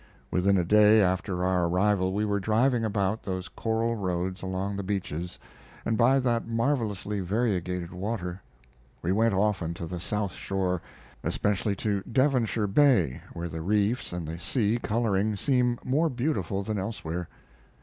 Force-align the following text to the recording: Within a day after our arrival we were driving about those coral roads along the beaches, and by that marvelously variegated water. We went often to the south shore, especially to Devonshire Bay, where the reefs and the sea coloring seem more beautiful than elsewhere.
Within 0.31 0.57
a 0.57 0.63
day 0.65 0.99
after 0.99 1.43
our 1.43 1.67
arrival 1.67 2.11
we 2.11 2.25
were 2.25 2.39
driving 2.39 2.83
about 2.83 3.21
those 3.21 3.47
coral 3.47 3.93
roads 3.95 4.41
along 4.41 4.75
the 4.75 4.81
beaches, 4.83 5.37
and 5.85 5.95
by 5.95 6.19
that 6.19 6.47
marvelously 6.47 7.19
variegated 7.19 7.93
water. 7.93 8.41
We 9.03 9.11
went 9.11 9.35
often 9.35 9.75
to 9.75 9.85
the 9.85 9.99
south 9.99 10.31
shore, 10.33 10.81
especially 11.23 11.75
to 11.85 12.01
Devonshire 12.11 12.65
Bay, 12.65 13.21
where 13.33 13.47
the 13.47 13.61
reefs 13.61 14.11
and 14.11 14.27
the 14.27 14.39
sea 14.39 14.79
coloring 14.81 15.35
seem 15.35 15.77
more 15.83 16.09
beautiful 16.09 16.63
than 16.63 16.79
elsewhere. 16.79 17.29